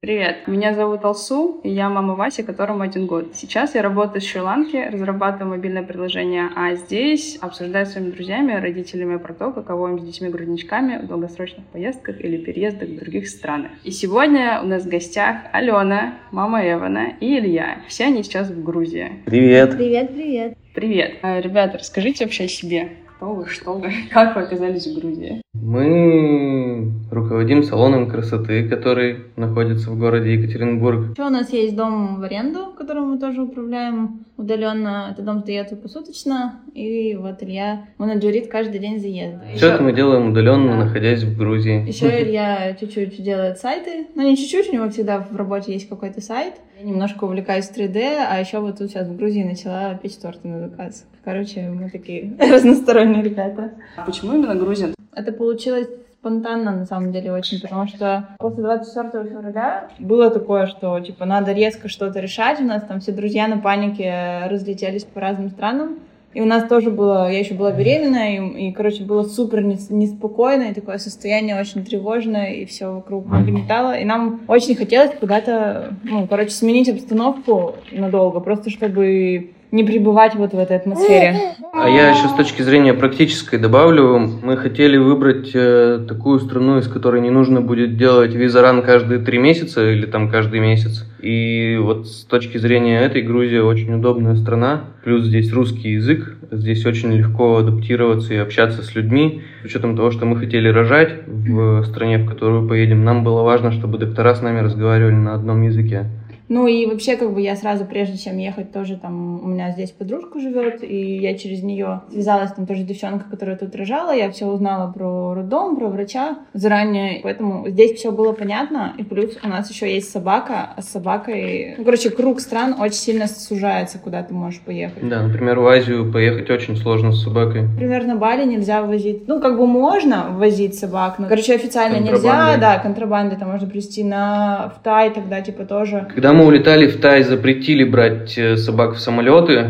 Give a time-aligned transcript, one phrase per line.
[0.00, 3.34] Привет, меня зовут Алсу, и я мама Васи, которому один год.
[3.34, 9.16] Сейчас я работаю в Шри-Ланке, разрабатываю мобильное приложение, а здесь обсуждаю с своими друзьями, родителями
[9.16, 13.72] про то, каково им с детьми-грудничками в долгосрочных поездках или переездах в других странах.
[13.82, 17.80] И сегодня у нас в гостях Алена, мама Эвана и Илья.
[17.88, 19.24] Все они сейчас в Грузии.
[19.26, 19.76] Привет!
[19.76, 20.56] Привет, привет!
[20.74, 21.18] Привет!
[21.22, 22.90] А, ребята, расскажите вообще о себе.
[23.18, 25.42] Кто вы, что вы, как вы оказались в Грузии?
[25.54, 31.10] Мы руководим салоном красоты, который находится в городе Екатеринбург.
[31.10, 35.08] Еще у нас есть дом в аренду, которым мы тоже управляем удаленно.
[35.10, 39.42] Это дом сдается посуточно, и вот Илья менеджерит каждый день заезда.
[39.56, 41.88] Все это мы делаем удаленно, находясь в Грузии.
[41.88, 44.06] Еще Илья чуть-чуть делает сайты.
[44.14, 46.54] Ну, не чуть-чуть, у него всегда в работе есть какой-то сайт.
[46.78, 50.68] Я немножко увлекаюсь 3D, а еще вот тут сейчас в Грузии начала печь торты на
[50.68, 51.04] заказ.
[51.24, 53.72] Короче, мы такие разносторонние ребята.
[53.96, 54.94] А почему именно Грузия?
[55.14, 55.88] Это получилось
[56.20, 61.52] спонтанно, на самом деле, очень, потому что после 24 февраля было такое, что, типа, надо
[61.52, 65.98] резко что-то решать, у нас там все друзья на панике разлетелись по разным странам,
[66.34, 70.64] и у нас тоже было, я еще была беременная, и, и короче, было супер неспокойно,
[70.64, 73.98] и такое состояние очень тревожное, и все вокруг нагнетало.
[73.98, 80.52] И нам очень хотелось куда-то, ну, короче, сменить обстановку надолго, просто чтобы не пребывать вот
[80.52, 81.36] в этой атмосфере.
[81.72, 86.88] А я еще с точки зрения практической добавлю, мы хотели выбрать э, такую страну, из
[86.88, 91.06] которой не нужно будет делать визаран каждые три месяца или там каждый месяц.
[91.20, 96.86] И вот с точки зрения этой Грузия очень удобная страна, плюс здесь русский язык, здесь
[96.86, 99.42] очень легко адаптироваться и общаться с людьми.
[99.62, 103.72] С учетом того, что мы хотели рожать в стране, в которую поедем, нам было важно,
[103.72, 106.06] чтобы доктора с нами разговаривали на одном языке.
[106.48, 109.90] Ну и вообще, как бы я сразу, прежде чем ехать, тоже там, у меня здесь
[109.90, 114.46] подружка живет, и я через нее связалась, там тоже девчонка, которая тут рожала, я все
[114.46, 119.70] узнала про роддом, про врача заранее, поэтому здесь все было понятно, и плюс у нас
[119.70, 124.32] еще есть собака, а с собакой, ну, короче, круг стран очень сильно сужается, куда ты
[124.32, 125.06] можешь поехать.
[125.06, 127.62] Да, например, в Азию поехать очень сложно с собакой.
[127.62, 132.56] Например, на Бали нельзя возить, ну, как бы можно возить собак, но, короче, официально нельзя,
[132.56, 136.08] да, контрабанды там можно привезти на, в Тай тогда, типа, тоже.
[136.14, 139.66] Когда мы улетали в Тай, запретили брать э, собак в самолеты.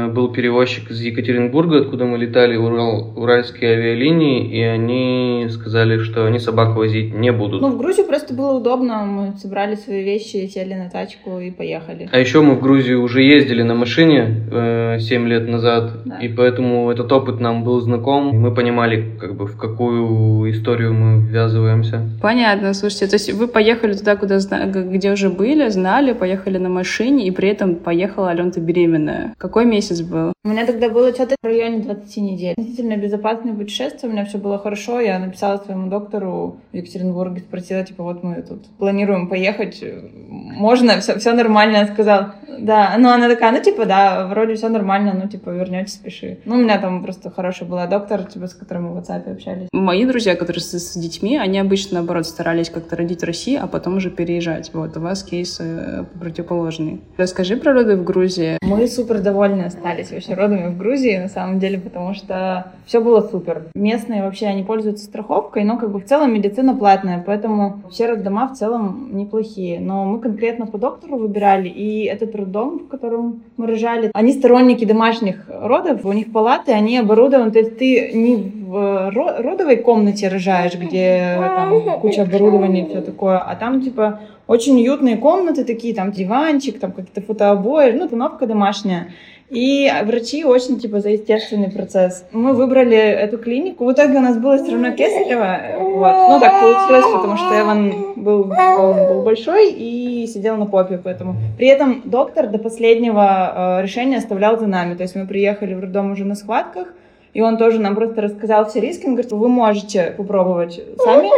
[0.00, 6.26] Э, был перевозчик из Екатеринбурга, откуда мы летали, Урал, уральские авиалинии, и они сказали, что
[6.26, 7.60] они собак возить не будут.
[7.60, 9.04] Ну, в Грузию просто было удобно.
[9.04, 12.08] Мы собрали свои вещи, сели на тачку и поехали.
[12.12, 16.18] А еще мы в Грузию уже ездили на машине э, 7 лет назад, да.
[16.18, 18.34] и поэтому этот опыт нам был знаком.
[18.34, 22.08] И мы понимали, как бы, в какую историю мы ввязываемся.
[22.20, 27.26] Понятно, слушайте, то есть вы поехали туда, куда, где уже были, знали, поехали на машине,
[27.26, 29.34] и при этом поехала Алена беременная.
[29.38, 30.32] Какой месяц был?
[30.44, 32.52] У меня тогда было что-то в районе 20 недель.
[32.52, 35.00] Относительно безопасное путешествие, у меня все было хорошо.
[35.00, 39.82] Я написала своему доктору в Екатеринбурге, спросила, типа, вот мы тут планируем поехать,
[40.28, 42.26] можно, все, все нормально, сказал.
[42.58, 46.38] Да, ну она такая, ну типа, да, вроде все нормально, ну типа, вернетесь, спеши.
[46.44, 49.68] Ну, у меня там просто хороший была доктор, типа, с которым мы в WhatsApp общались.
[49.72, 53.66] Мои друзья, которые с, с детьми, они обычно, наоборот, старались как-то родить в России, а
[53.66, 54.70] потом уже переезжать.
[54.74, 57.00] Вот, у вас кейс э, противоположный.
[57.16, 58.58] Расскажи про роды в Грузии.
[58.62, 63.20] Мы супер довольны остались вообще родами в Грузии, на самом деле, потому что все было
[63.20, 63.64] супер.
[63.74, 68.48] Местные вообще, они пользуются страховкой, но как бы в целом медицина платная, поэтому все роддома
[68.48, 69.80] в целом неплохие.
[69.80, 74.84] Но мы конкретно по доктору выбирали, и этот роддом, в котором мы рожали, они сторонники
[74.84, 80.76] домашних родов, у них палаты, они оборудованы, то есть ты не в родовой комнате рожаешь,
[80.76, 86.10] где там куча оборудования и все такое, а там типа очень уютные комнаты такие, там
[86.10, 89.06] диванчик, там какие-то фотообои, ну, установка домашняя.
[89.50, 92.24] И врачи очень, типа, за естественный процесс.
[92.30, 93.84] Мы выбрали эту клинику.
[93.84, 95.58] В итоге у нас было все равно кесарево.
[95.78, 96.14] Вот.
[96.30, 101.34] Ну, так получилось, потому что Эван был, он был большой и сидел на попе, поэтому.
[101.58, 104.94] При этом доктор до последнего э, решения оставлял за нами.
[104.94, 106.88] То есть мы приехали в роддом уже на схватках,
[107.32, 109.06] и он тоже нам просто рассказал все риски.
[109.06, 111.28] Он говорит, вы можете попробовать сами,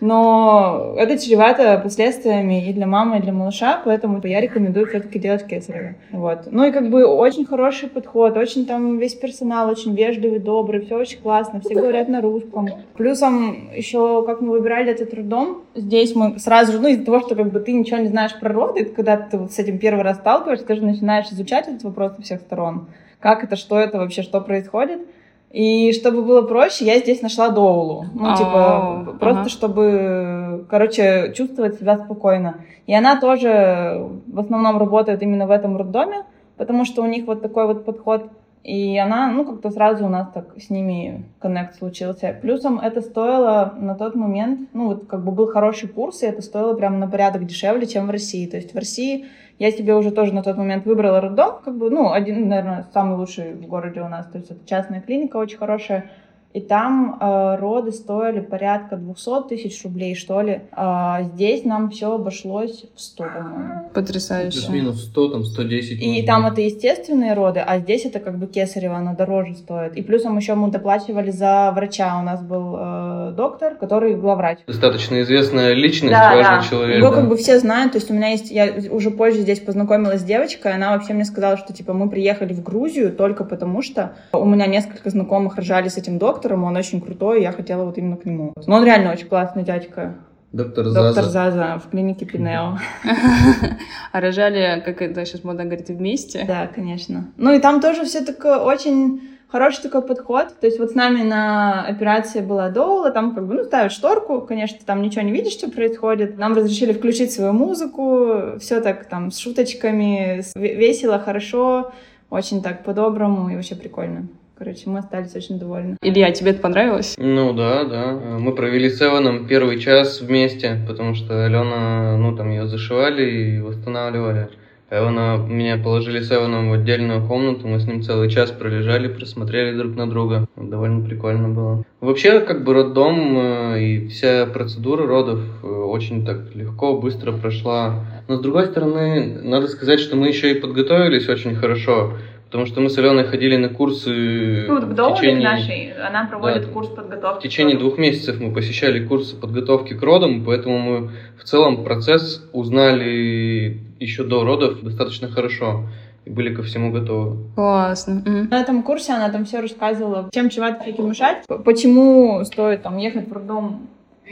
[0.00, 5.46] но это чревато последствиями и для мамы, и для малыша, поэтому я рекомендую все-таки делать
[5.46, 5.94] кесарево.
[6.10, 6.48] Вот.
[6.50, 10.96] Ну и как бы очень хороший подход, очень там весь персонал очень вежливый, добрый, все
[10.96, 12.68] очень классно, все говорят на русском.
[12.96, 17.34] Плюсом еще, как мы выбирали этот роддом, здесь мы сразу же, ну из-за того, что
[17.34, 20.16] как бы ты ничего не знаешь про роды, когда ты вот с этим первый раз
[20.16, 22.86] сталкиваешься, ты же начинаешь изучать этот вопрос со всех сторон.
[23.20, 25.00] Как это, что это вообще, что происходит.
[25.50, 28.06] И чтобы было проще, я здесь нашла доулу.
[28.14, 32.58] Ну, типа, просто чтобы, короче, чувствовать себя спокойно.
[32.86, 36.24] И она тоже в основном работает именно в этом роддоме,
[36.56, 38.30] потому что у них вот такой вот подход
[38.62, 42.36] И она, ну, как-то сразу у нас так с ними коннект случился.
[42.42, 46.42] Плюсом это стоило на тот момент, ну, вот как бы был хороший курс, и это
[46.42, 48.46] стоило прямо на порядок дешевле, чем в России.
[48.46, 49.26] То есть в России
[49.58, 53.16] я себе уже тоже на тот момент выбрала роддом, как бы, ну, один, наверное, самый
[53.16, 54.26] лучший в городе у нас.
[54.26, 56.10] То есть это частная клиника очень хорошая.
[56.52, 60.62] И там э, роды стоили порядка 200 тысяч рублей, что ли.
[60.72, 63.90] А здесь нам все обошлось в 100, по-моему.
[63.94, 64.58] Потрясающе.
[64.58, 66.02] Плюс-минус 100, там 110.
[66.02, 69.96] И может там это естественные роды, а здесь это как бы кесарево, оно дороже стоит.
[69.96, 72.18] И плюсом еще мы доплачивали за врача.
[72.18, 74.58] У нас был э, доктор, который главврач.
[74.66, 76.62] Достаточно известная личность, Да, важный да.
[76.62, 76.98] человек.
[76.98, 77.16] Его да.
[77.16, 80.24] как бы все знают, то есть у меня есть, я уже позже здесь познакомилась с
[80.24, 84.44] девочкой, она вообще мне сказала, что типа мы приехали в Грузию только потому, что у
[84.44, 88.16] меня несколько знакомых рожали с этим доктором, он очень крутой, и я хотела вот именно
[88.16, 88.52] к нему.
[88.66, 90.14] Но он реально очень классный дядька,
[90.52, 91.50] Доктор доктор Заза.
[91.52, 92.78] Заза в клинике Пинео.
[94.12, 96.44] А рожали, как это сейчас модно говорить, вместе?
[96.44, 97.30] Да, конечно.
[97.36, 100.48] Ну и там тоже все такое очень хороший такой подход.
[100.60, 104.40] То есть вот с нами на операции была доула, там как бы, ну, ставят шторку,
[104.40, 106.38] конечно, там ничего не видишь, что происходит.
[106.38, 111.92] Нам разрешили включить свою музыку, все так там с шуточками, весело, хорошо,
[112.30, 114.28] очень так по-доброму и вообще прикольно.
[114.56, 115.96] Короче, мы остались очень довольны.
[116.02, 117.14] Илья, тебе это понравилось?
[117.16, 118.12] Ну да, да.
[118.12, 123.60] Мы провели с Эваном первый час вместе, потому что Алена, ну там ее зашивали и
[123.60, 124.50] восстанавливали.
[124.90, 129.76] Эвана, меня положили с Эваном в отдельную комнату, мы с ним целый час пролежали, просмотрели
[129.76, 130.48] друг на друга.
[130.56, 131.84] Довольно прикольно было.
[132.00, 138.04] Вообще, как бы роддом э, и вся процедура родов э, очень так легко, быстро прошла.
[138.26, 142.14] Но с другой стороны, надо сказать, что мы еще и подготовились очень хорошо,
[142.50, 145.48] потому что мы с Аленой ходили на курсы Ну, вот в течение...
[145.48, 146.72] нашей она проводит Да.
[146.72, 147.38] курс подготовки.
[147.46, 152.44] В течение двух месяцев мы посещали курсы подготовки к родам, поэтому мы в целом процесс
[152.52, 155.84] узнали еще до родов достаточно хорошо
[156.24, 157.36] и были ко всему готовы.
[157.54, 158.22] Классно.
[158.26, 158.48] М.
[158.50, 162.98] На этом курсе она там все рассказывала, чем чего-то всяким мешать, п- почему стоит там
[162.98, 163.88] ехать в роддом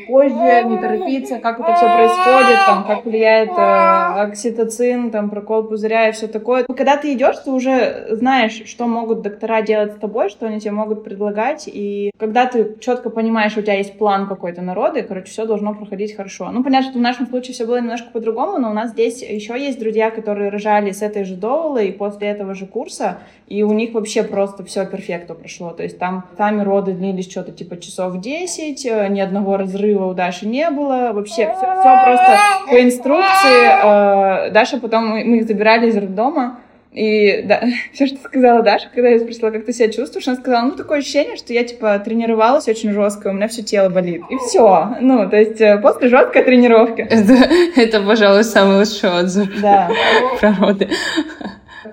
[0.06, 6.08] позже, не торопиться, как это все происходит, там, как влияет э, окситоцин, там, прокол пузыря
[6.08, 6.64] и все такое.
[6.64, 10.72] Когда ты идешь, ты уже знаешь, что могут доктора делать с тобой, что они тебе
[10.72, 15.30] могут предлагать, и когда ты четко понимаешь, у тебя есть план какой-то народа, и, короче,
[15.30, 16.50] все должно проходить хорошо.
[16.50, 19.58] Ну, понятно, что в нашем случае все было немножко по-другому, но у нас здесь еще
[19.58, 23.94] есть друзья, которые рожали с этой же доулой после этого же курса, и у них
[23.94, 25.70] вообще просто все перфекто прошло.
[25.70, 30.14] То есть там сами роды длились что-то типа часов 10, э, ни одного разрыва у
[30.14, 31.12] Даши не было.
[31.12, 32.38] Вообще все, просто
[32.68, 34.48] по инструкции.
[34.48, 36.58] Э, Даша потом, мы их забирали из роддома,
[36.92, 37.62] и да,
[37.92, 40.98] все, что сказала Даша, когда я спросила, как ты себя чувствуешь, она сказала, ну, такое
[40.98, 44.22] ощущение, что я, типа, тренировалась очень жестко, у меня все тело болит.
[44.30, 44.96] И все.
[45.00, 47.02] Ну, то есть э, после жесткой тренировки.
[47.02, 47.34] Это,
[47.80, 49.90] это, пожалуй, самый лучший отзыв Да.
[50.40, 50.88] про роды.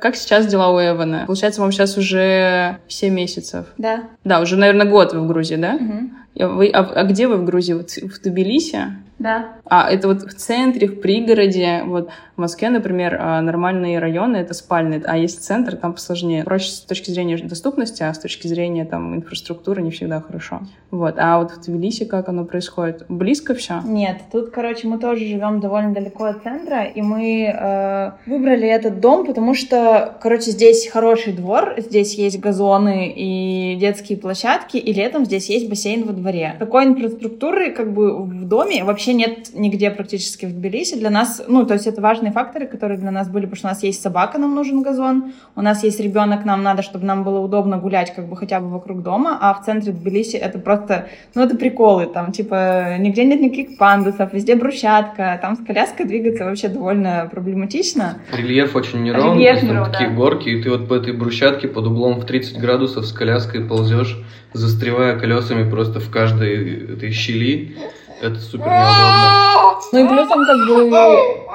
[0.02, 1.24] Как сейчас дела у Эвана?
[1.26, 3.66] Получается, вам сейчас уже 7 месяцев.
[3.78, 4.04] Да.
[4.24, 5.74] Да, уже, наверное, год вы в Грузии, да?
[5.74, 6.18] Мгм.
[6.36, 7.74] Вы- а, а где вы в Грузии?
[7.74, 8.80] Вот в Тбилиси?
[9.20, 9.56] Да.
[9.66, 14.54] А это вот в центре, в пригороде, вот в Москве, например, а, нормальные районы— это
[14.54, 16.44] спальные, а есть центр, там посложнее.
[16.44, 20.62] Проще с точки зрения доступности, а с точки зрения там инфраструктуры не всегда хорошо.
[20.92, 21.16] Вот.
[21.18, 23.06] А вот в Тбилиси как оно происходит?
[23.08, 23.82] Близко все?
[23.86, 29.00] Нет, тут, короче, мы тоже живем довольно далеко от центра, и мы э, выбрали этот
[29.00, 35.26] дом, потому что, короче, здесь хороший двор, здесь есть газоны и детские площадки, и летом
[35.26, 36.56] здесь есть бассейн во дворе.
[36.60, 40.96] Такой инфраструктуры, как бы, в доме вообще нет нигде практически в Тбилиси.
[40.96, 43.72] Для нас, ну, то есть это важные факторы, которые для нас были, потому что у
[43.72, 47.40] нас есть собака, нам нужен газон, у нас есть ребенок, нам надо, чтобы нам было
[47.40, 51.44] удобно гулять, как бы, хотя бы вокруг дома, а в центре Тбилиси это просто ну,
[51.44, 56.68] это приколы, там, типа, нигде нет никаких пандусов, везде брусчатка, там с коляской двигаться вообще
[56.68, 58.20] довольно проблематично.
[58.32, 60.16] Рельеф очень неровный, Рельеф там неровный, такие да.
[60.16, 64.18] горки, и ты вот по этой брусчатке под углом в 30 градусов с коляской ползешь,
[64.54, 67.76] застревая колесами просто в каждой этой щели.
[68.22, 69.56] Это супер неудобно.
[69.92, 70.90] Ну и плюсом, как бы,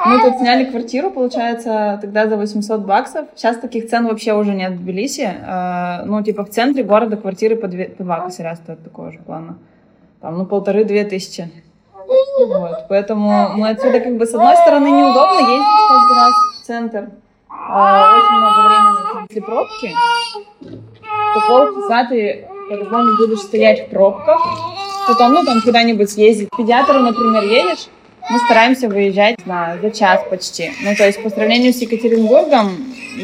[0.07, 3.27] мы тут сняли квартиру, получается, тогда за 800 баксов.
[3.35, 5.23] Сейчас таких цен вообще уже нет в Тбилиси.
[5.23, 9.19] Э, Ну, типа, в центре города квартиры по, две, по два косаря стоят такого же
[9.19, 9.59] плана.
[10.21, 11.51] Там, ну, полторы-две тысячи.
[12.47, 17.11] Вот, поэтому мы отсюда, как бы, с одной стороны, неудобно ездить каждый раз в центр.
[17.49, 19.95] А, очень много времени, если пробки,
[21.35, 24.41] то полчаса ты по-любому будешь стоять в пробках.
[25.07, 26.49] Потом, ну, там куда-нибудь съездить.
[26.51, 27.89] К педиатру, например, едешь,
[28.29, 30.71] мы стараемся выезжать, не знаю, за час почти.
[30.83, 32.71] Ну, то есть по сравнению с Екатеринбургом,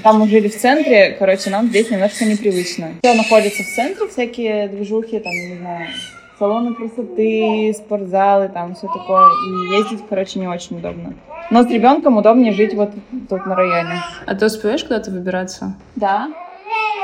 [0.02, 2.94] там мы жили в центре, короче, нам здесь немножко непривычно.
[3.02, 5.86] Все находится в центре, всякие движухи, там, не знаю,
[6.38, 9.26] салоны красоты, спортзалы, там все такое.
[9.26, 11.14] И ездить, короче, не очень удобно.
[11.50, 12.90] Но с ребенком удобнее жить вот
[13.28, 14.02] тут на районе.
[14.26, 15.74] А ты успеваешь куда-то выбираться?
[15.94, 16.28] Да.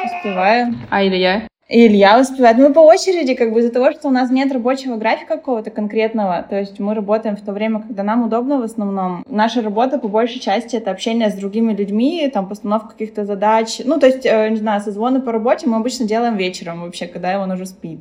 [0.04, 0.74] Успеваю.
[0.90, 1.46] А Илья?
[1.72, 2.58] И Илья успевает.
[2.58, 6.44] Мы по очереди, как бы из-за того, что у нас нет рабочего графика какого-то конкретного,
[6.46, 9.24] то есть мы работаем в то время, когда нам удобно в основном.
[9.26, 13.80] Наша работа по большей части это общение с другими людьми, там постановка каких-то задач.
[13.86, 17.40] Ну, то есть, э, не знаю, созвоны по работе мы обычно делаем вечером вообще, когда
[17.40, 18.00] он уже спит.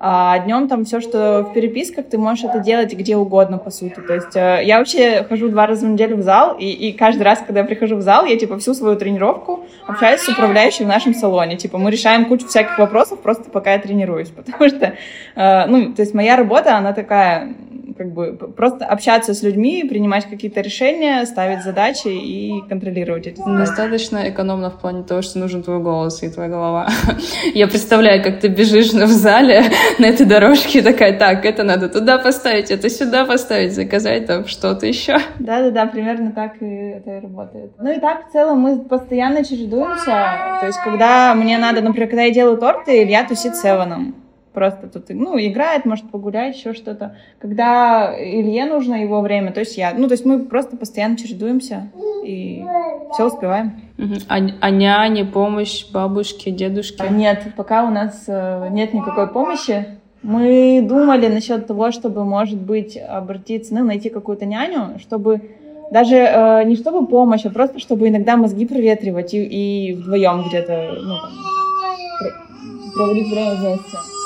[0.00, 3.98] А днем там все, что в переписках, ты можешь это делать где угодно, по сути.
[3.98, 7.22] То есть э, я вообще хожу два раза в неделю в зал, и, и каждый
[7.22, 10.88] раз, когда я прихожу в зал, я, типа, всю свою тренировку общаюсь с управляющим в
[10.88, 11.56] нашем салоне.
[11.56, 14.94] Типа, мы решаем кучу всяких вопросов просто пока я тренируюсь, потому что,
[15.34, 17.54] э, ну, то есть моя работа, она такая,
[17.98, 23.58] как бы просто общаться с людьми, принимать какие-то решения, ставить задачи и контролировать эти задачи.
[23.58, 26.88] Достаточно экономно в плане того, что нужен твой голос и твоя голова.
[27.54, 29.64] Я представляю, как ты бежишь в зале
[29.98, 34.86] на этой дорожке такая, так, это надо туда поставить, это сюда поставить, заказать там что-то
[34.86, 35.18] еще.
[35.38, 37.72] Да-да-да, примерно так и это и работает.
[37.78, 40.58] Ну и так в целом мы постоянно чередуемся.
[40.60, 44.27] То есть когда мне надо, например, когда я делаю торты, Илья тусит с Эваном
[44.58, 47.14] просто тут, ну, играет, может погулять, еще что-то.
[47.38, 49.94] Когда Илье нужно его время, то есть я.
[49.96, 51.92] Ну, то есть мы просто постоянно чередуемся
[52.24, 52.64] и
[53.14, 53.80] все успеваем.
[54.28, 57.04] А, а няни, помощь бабушки, дедушки?
[57.08, 59.86] Нет, пока у нас э, нет никакой помощи.
[60.22, 65.40] Мы думали насчет того, чтобы, может быть, обратиться, ну, найти какую-то няню, чтобы
[65.92, 70.96] даже э, не чтобы помощь, а просто чтобы иногда мозги проветривать и, и вдвоем где-то
[71.00, 71.30] ну, там,
[72.96, 74.17] проводить время вместе.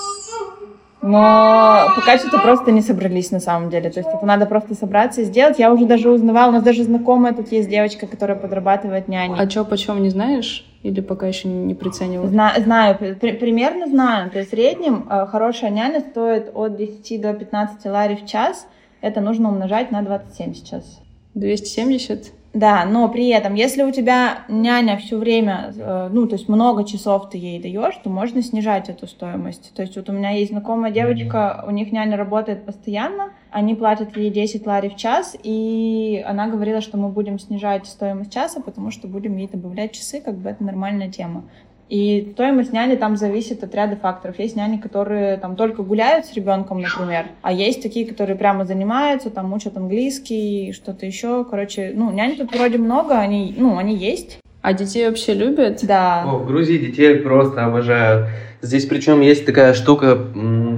[1.03, 3.91] Но пока что-то просто не собрались на самом деле.
[3.91, 5.59] То есть это надо просто собраться и сделать.
[5.59, 9.37] Я уже даже узнавала, у нас даже знакомая тут есть девочка, которая подрабатывает няней.
[9.39, 10.65] А что, почем не знаешь?
[10.83, 12.29] Или пока еще не приценивала?
[12.29, 14.31] Зна- знаю, при- примерно знаю.
[14.31, 18.67] То есть в среднем э, хорошая няня стоит от 10 до 15 лари в час.
[19.01, 21.01] Это нужно умножать на 27 сейчас.
[21.35, 22.33] 270?
[22.55, 26.85] Да, но при этом, если у тебя няня все время, э, ну, то есть много
[26.85, 29.73] часов ты ей даешь, то можно снижать эту стоимость.
[29.75, 34.15] То есть вот у меня есть знакомая девочка, у них няня работает постоянно, они платят
[34.19, 38.91] ей 10 лари в час, и она говорила, что мы будем снижать стоимость часа, потому
[38.91, 41.45] что будем ей добавлять часы, как бы это нормальная тема.
[41.93, 44.39] И стоимость няни там зависит от ряда факторов.
[44.39, 49.29] Есть няни, которые там только гуляют с ребенком, например, а есть такие, которые прямо занимаются,
[49.29, 51.45] там учат английский, что-то еще.
[51.45, 54.39] Короче, ну, няни тут вроде много, они, ну, они есть.
[54.63, 55.81] А детей вообще любят?
[55.83, 56.25] Да.
[56.27, 58.29] О, в Грузии детей просто обожают.
[58.63, 60.19] Здесь причем есть такая штука,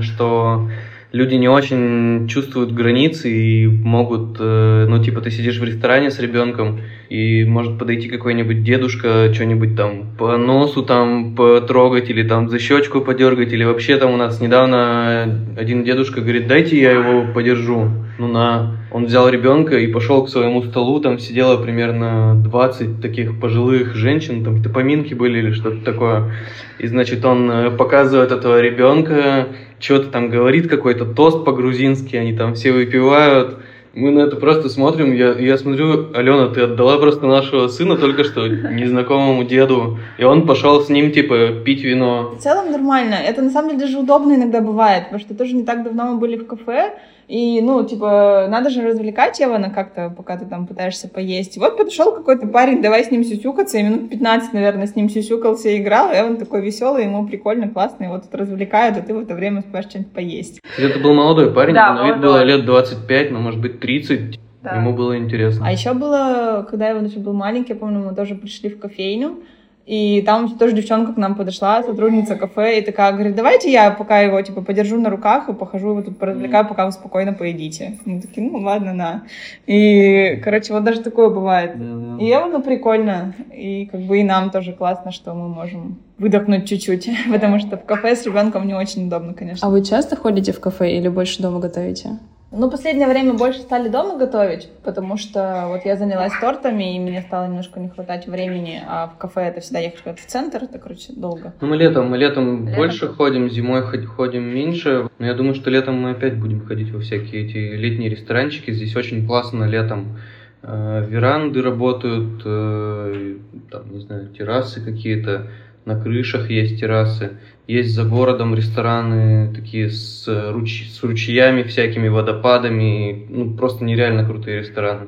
[0.01, 0.69] что
[1.15, 6.19] люди не очень чувствуют границы и могут, э, ну, типа, ты сидишь в ресторане с
[6.19, 12.59] ребенком, и может подойти какой-нибудь дедушка, что-нибудь там по носу там потрогать, или там за
[12.59, 17.91] щечку подергать, или вообще там у нас недавно один дедушка говорит, дайте я его подержу.
[18.19, 18.77] Ну, на...
[18.91, 24.45] Он взял ребенка и пошел к своему столу, там сидело примерно 20 таких пожилых женщин,
[24.45, 26.33] там какие-то поминки были или что-то такое.
[26.79, 29.49] И, значит, он э, показывает этого ребенка,
[29.85, 33.59] что-то там говорит, какой-то тост по-грузински, они там все выпивают.
[33.93, 38.25] Мы на это просто смотрим, я, я смотрю, Алена, ты отдала просто нашего сына только
[38.25, 42.35] что незнакомому деду, и он пошел с ним, типа, пить вино.
[42.37, 43.15] В целом нормально.
[43.15, 46.19] Это, на самом деле, даже удобно иногда бывает, потому что тоже не так давно мы
[46.19, 46.95] были в кафе,
[47.27, 51.57] и, ну, типа, надо же развлекать Эвана как-то, пока ты там пытаешься поесть.
[51.57, 55.09] И вот подошел какой-то парень, давай с ним сюсюкаться, и минут 15, наверное, с ним
[55.09, 56.11] сюсюкался и играл.
[56.13, 59.61] И Эван такой веселый, ему прикольно, классно, его тут развлекают, а ты в это время
[59.61, 60.61] успеваешь что-нибудь поесть.
[60.79, 64.41] Это был молодой парень, Да, на вид было лет 25, ну, может быть, 30.
[64.63, 64.77] Да.
[64.77, 65.67] Ему было интересно.
[65.67, 69.43] А еще было, когда Эван еще был маленький, я помню, мы тоже пришли в кофейню,
[69.87, 74.21] и там тоже девчонка к нам подошла, сотрудница кафе, и такая говорит, давайте я пока
[74.21, 77.99] его, типа, подержу на руках и похожу его тут поразвлекаю, пока вы спокойно поедите.
[78.07, 79.25] Мы такие, ну ладно, на.
[79.67, 81.73] И, короче, вот даже такое бывает.
[81.77, 82.25] Да-да.
[82.25, 87.11] И Эвану прикольно, и как бы и нам тоже классно, что мы можем выдохнуть чуть-чуть,
[87.33, 89.69] потому что в кафе с ребенком не очень удобно, конечно.
[89.69, 92.19] А вы часто ходите в кафе или больше дома готовите?
[92.57, 97.21] Ну, последнее время больше стали дома готовить, потому что вот я занялась тортами, и мне
[97.23, 100.79] стало немножко не хватать времени, а в кафе это всегда ехать куда-то в центр, это,
[100.79, 101.53] короче, долго.
[101.61, 102.77] Ну, мы летом, мы летом, Летом?
[102.77, 105.09] больше ходим, зимой ход- ходим меньше.
[105.19, 108.71] Но я думаю, что летом мы опять будем ходить во всякие эти летние ресторанчики.
[108.71, 110.19] Здесь очень классно летом.
[110.63, 113.35] Э, веранды работают, э,
[113.71, 115.49] там, не знаю, террасы какие-то.
[115.85, 117.33] На крышах есть террасы.
[117.67, 123.27] Есть за городом рестораны такие с, руч- с ручьями всякими, водопадами.
[123.29, 125.07] Ну, просто нереально крутые рестораны.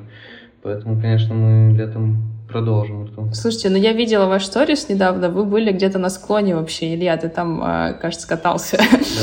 [0.63, 3.09] Поэтому, конечно, мы летом продолжим.
[3.33, 7.29] Слушайте, ну я видела ваш сторис недавно, вы были где-то на склоне вообще, Илья, ты
[7.29, 8.77] там, а, кажется, катался,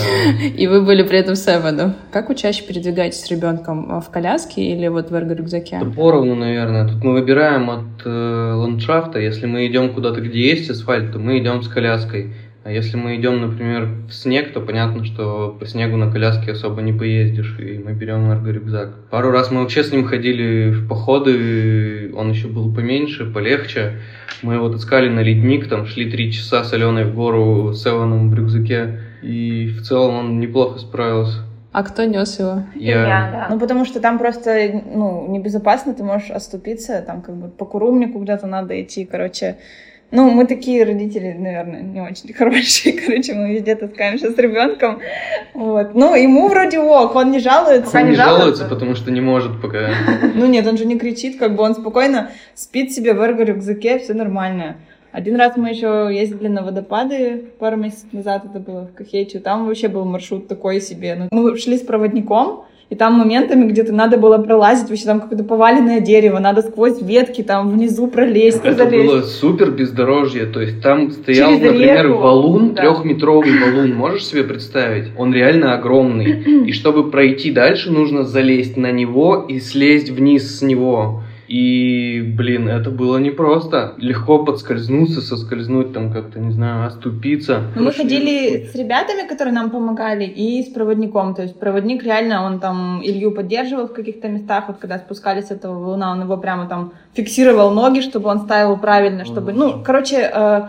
[0.56, 1.94] и вы были при этом Севеном.
[2.12, 5.80] Как вы чаще передвигаетесь с ребенком а, в коляске или вот в эрго-рюкзаке?
[5.96, 6.86] Поровну, наверное.
[6.86, 9.18] Тут мы выбираем от э, ландшафта.
[9.18, 12.34] Если мы идем куда-то, где есть асфальт, то мы идем с коляской.
[12.64, 16.80] А если мы идем, например, в снег, то понятно, что по снегу на коляске особо
[16.80, 19.10] не поездишь, и мы берем эрго-рюкзак.
[19.10, 24.00] Пару раз мы вообще с ним ходили в походы, он еще был поменьше, полегче.
[24.40, 28.30] Мы его таскали на ледник, там шли три часа с Аленой в гору с Эваном
[28.30, 31.40] в рюкзаке, и в целом он неплохо справился.
[31.72, 32.62] А кто нес его?
[32.76, 33.00] Я.
[33.02, 33.46] Я да.
[33.50, 38.20] Ну, потому что там просто, ну, небезопасно, ты можешь оступиться, там как бы по курумнику
[38.20, 39.56] где-то надо идти, короче,
[40.14, 42.94] ну, мы такие родители, наверное, не очень хорошие.
[42.94, 45.00] Короче, мы везде таскаемся с ребенком.
[45.54, 45.94] Вот.
[45.94, 47.98] Ну, ему вроде ок, он не жалуется.
[47.98, 49.90] Он не, не жалуется, потому что не может пока.
[50.34, 54.14] Ну нет, он же не кричит, как бы он спокойно спит себе в эрго-рюкзаке, все
[54.14, 54.76] нормально.
[55.10, 59.42] Один раз мы еще ездили на водопады пару месяцев назад, это было в Кахетию.
[59.42, 61.16] Там вообще был маршрут такой себе.
[61.16, 65.44] Ну, мы шли с проводником, и там моментами где-то надо было пролазить, вообще там какое-то
[65.44, 68.60] поваленное дерево, надо сквозь ветки там внизу пролезть.
[68.62, 69.06] Это залезть.
[69.06, 72.18] было супер бездорожье, то есть там стоял, Через например, реку.
[72.18, 72.82] валун, да.
[72.82, 75.06] трехметровый валун, можешь себе представить?
[75.16, 76.64] Он реально огромный.
[76.66, 81.22] И чтобы пройти дальше, нужно залезть на него и слезть вниз с него.
[81.46, 83.94] И, блин, это было непросто.
[83.98, 87.64] Легко подскользнуться, соскользнуть, там как-то, не знаю, оступиться.
[87.74, 91.34] Но мы ходили с ребятами, которые нам помогали, и с проводником.
[91.34, 94.64] То есть проводник реально, он там Илью поддерживал в каких-то местах.
[94.68, 98.76] Вот когда спускались с этого луна, он его прямо там фиксировал ноги, чтобы он ставил
[98.78, 99.52] правильно, чтобы...
[99.52, 100.62] Ну, короче, э,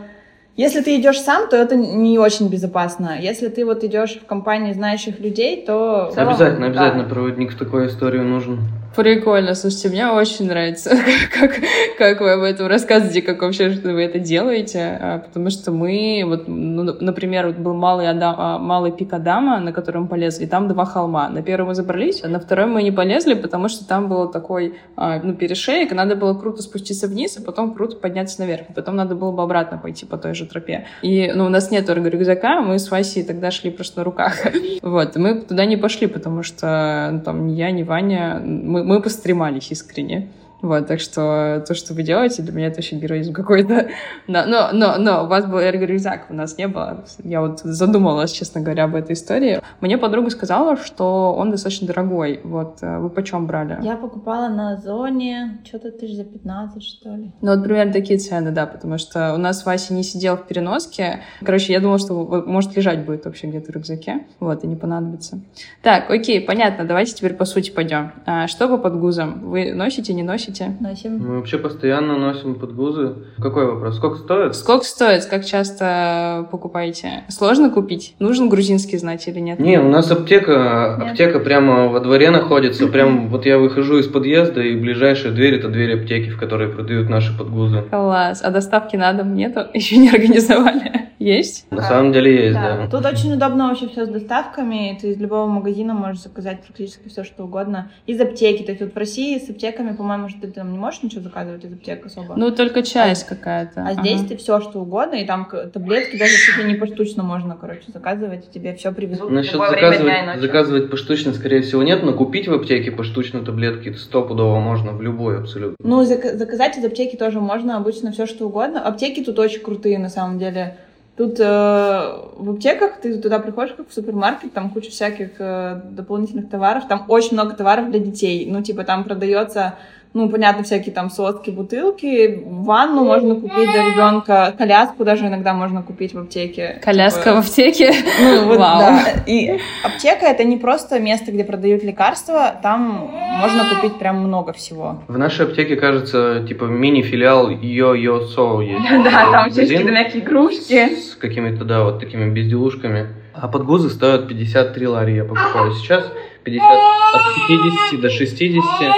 [0.57, 3.17] если ты идешь сам, то это не очень безопасно.
[3.19, 6.11] Если ты вот идешь в компании знающих людей, то...
[6.15, 7.09] Обязательно, обязательно да.
[7.09, 8.59] проводник в такую историю нужен.
[8.95, 10.91] Прикольно, слушайте, мне очень нравится,
[11.33, 11.55] как,
[11.97, 16.23] как вы об этом рассказываете, как вообще что вы это делаете, а, потому что мы,
[16.25, 20.45] вот, ну, например, вот был малый, Адам, а, малый пик Адама, на котором мы полезли,
[20.45, 21.27] там два холма.
[21.29, 24.75] На первый мы забрались, а на второй мы не полезли, потому что там был такой,
[24.95, 29.15] а, ну, перешеек, надо было круто спуститься вниз, а потом круто подняться наверх, потом надо
[29.15, 30.85] было бы обратно пойти по той же тропе.
[31.01, 34.35] И, ну, у нас нет рюкзака, мы с Васей тогда шли просто на руках.
[34.81, 39.01] Вот, мы туда не пошли, потому что ну, там ни я, ни Ваня, мы, мы
[39.01, 40.29] постремались искренне.
[40.61, 43.89] Вот, так что то, что вы делаете, для меня это очень героизм какой-то.
[44.27, 47.05] Но, но, но, но у вас был эрго-рюкзак, у нас не было.
[47.23, 49.61] Я вот задумалась, честно говоря, об этой истории.
[49.81, 52.39] Мне подруга сказала, что он достаточно дорогой.
[52.43, 53.77] Вот, э, вы почем брали?
[53.81, 57.31] Я покупала на зоне что-то тысяч за 15, что ли.
[57.41, 61.21] Ну, вот примерно такие цены, да, потому что у нас Вася не сидел в переноске.
[61.43, 64.25] Короче, я думала, что может лежать будет вообще где-то в рюкзаке.
[64.39, 65.39] Вот, и не понадобится.
[65.83, 68.13] Так, окей, понятно, давайте теперь по сути пойдем.
[68.25, 69.49] А, что по подгузам?
[69.49, 70.54] Вы носите, не носите?
[70.55, 70.77] Носите?
[70.79, 71.17] Носим.
[71.19, 73.15] Мы вообще постоянно носим подгузы.
[73.41, 73.97] Какой вопрос?
[73.97, 74.55] Сколько стоит?
[74.55, 75.25] Сколько стоит?
[75.25, 77.23] Как часто покупаете?
[77.29, 78.15] Сложно купить?
[78.19, 79.59] Нужен грузинский знать или нет?
[79.59, 81.11] Не, у нас аптека, нет.
[81.11, 82.87] аптека прямо во дворе находится.
[82.87, 87.09] Прям вот я выхожу из подъезда, и ближайшая дверь это дверь аптеки, в которой продают
[87.09, 87.83] наши подгузы.
[87.89, 88.41] Класс.
[88.43, 89.61] А доставки на дом нету?
[89.73, 91.04] Еще не организовали?
[91.25, 91.65] Есть?
[91.71, 92.77] На самом деле есть, да.
[92.77, 92.87] да.
[92.87, 94.95] Тут очень удобно вообще все с доставками.
[95.01, 97.91] Ты из любого магазина можешь заказать практически все, что угодно.
[98.05, 98.61] Из аптеки.
[98.61, 101.65] То есть вот в России с аптеками, по-моему, что ты там не можешь ничего заказывать
[101.65, 102.35] из аптек особо.
[102.35, 103.81] Ну, только часть а, какая-то.
[103.81, 104.01] А ага.
[104.01, 107.91] здесь ты все, что угодно, и там таблетки даже чуть ли не поштучно можно, короче,
[107.91, 109.31] заказывать, и тебе все привезут.
[109.31, 114.91] Насчет заказывать, заказывать поштучно, скорее всего, нет, но купить в аптеке поштучно таблетки стопудово можно
[114.91, 115.77] в любой абсолютно.
[115.79, 118.79] Ну, зак- заказать из аптеки тоже можно, обычно все, что угодно.
[118.79, 120.77] Аптеки тут очень крутые, на самом деле.
[121.17, 126.49] Тут э, в аптеках ты туда приходишь как в супермаркет, там куча всяких э, дополнительных
[126.49, 128.45] товаров, там очень много товаров для детей.
[128.51, 129.75] Ну, типа, там продается
[130.15, 135.83] ну, понятно, всякие там соски, бутылки, ванну можно купить для ребенка, коляску даже иногда можно
[135.83, 136.79] купить в аптеке.
[136.81, 137.35] Коляска типа...
[137.35, 137.93] в аптеке?
[138.21, 138.79] Ну, вот, Вау.
[138.79, 139.03] да.
[139.27, 145.03] И аптека— это не просто место, где продают лекарства, там можно купить прям много всего.
[145.09, 148.85] В нашей аптеке, кажется, типа мини-филиал Йо-Йо-Со есть.
[149.05, 150.95] Да, там всякие мягкие игрушки.
[150.95, 153.07] С какими-то, да, вот такими безделушками.
[153.33, 156.09] А подгузы стоят 53 лари, я покупаю сейчас.
[156.45, 158.95] 50, от 50 до 60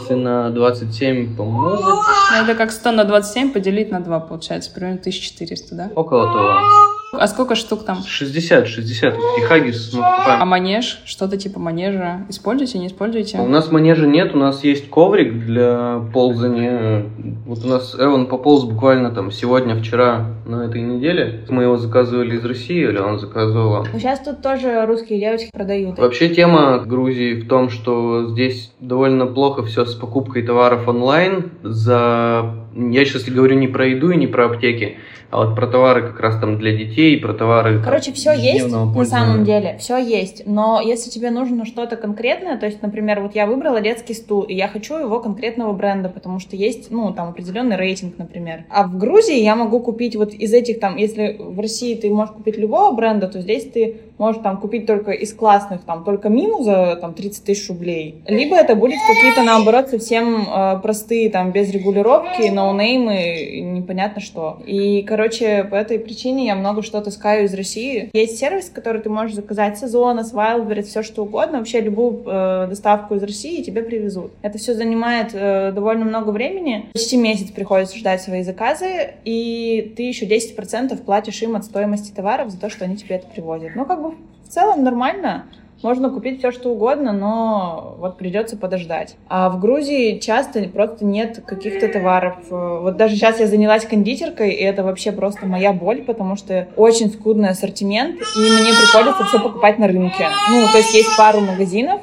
[0.00, 1.84] если на 27 помножить...
[1.84, 2.02] Ну,
[2.42, 5.90] это как 100 на 27 поделить на 2, получается, примерно 1400, да?
[5.94, 6.91] Около того.
[7.12, 7.98] А сколько штук там?
[8.02, 9.14] 60, 60.
[9.38, 10.42] И хаггис мы покупаем.
[10.42, 11.02] А манеж?
[11.04, 12.24] Что-то типа манежа.
[12.30, 13.38] Используете, не используете?
[13.38, 17.04] У нас манежа нет, у нас есть коврик для ползания.
[17.46, 21.44] Вот у нас Эван пополз буквально там сегодня, вчера, на этой неделе.
[21.50, 23.84] Мы его заказывали из России, или он заказывал?
[23.92, 25.98] Сейчас тут тоже русские девочки продают.
[25.98, 31.50] Вообще тема Грузии в том, что здесь довольно плохо все с покупкой товаров онлайн.
[31.62, 32.54] За...
[32.74, 34.96] Я сейчас говорю не про еду и не про аптеки,
[35.32, 37.80] а вот про товары как раз там для детей, про товары...
[37.82, 40.42] Короче, все есть на самом деле, все есть.
[40.46, 44.54] Но если тебе нужно что-то конкретное, то есть, например, вот я выбрала детский стул, и
[44.54, 48.64] я хочу его конкретного бренда, потому что есть, ну, там, определенный рейтинг, например.
[48.68, 52.34] А в Грузии я могу купить вот из этих там, если в России ты можешь
[52.34, 56.62] купить любого бренда, то здесь ты можешь там купить только из классных, там, только Миму
[56.62, 58.22] за там 30 тысяч рублей.
[58.28, 64.62] Либо это будет какие-то, наоборот, совсем э, простые, там, без регулировки, ноунеймы, непонятно что.
[64.64, 68.10] И, короче, по этой причине я много что таскаю из России.
[68.12, 72.22] Есть сервис, который ты можешь заказать с Озона, с Wildberries, все что угодно, вообще любую
[72.24, 74.30] э, доставку из России тебе привезут.
[74.42, 76.90] Это все занимает э, довольно много времени.
[76.92, 82.50] Почти месяц приходится ждать свои заказы, и ты еще 10% платишь им от стоимости товаров
[82.50, 83.72] за то, что они тебе это привозят.
[83.74, 84.11] Ну, как бы
[84.52, 85.46] целом нормально.
[85.82, 89.16] Можно купить все, что угодно, но вот придется подождать.
[89.28, 92.36] А в Грузии часто просто нет каких-то товаров.
[92.50, 97.10] Вот даже сейчас я занялась кондитеркой, и это вообще просто моя боль, потому что очень
[97.10, 100.28] скудный ассортимент, и мне приходится все покупать на рынке.
[100.52, 102.00] Ну, то есть есть пару магазинов,